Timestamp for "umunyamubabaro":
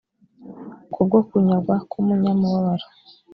1.99-2.85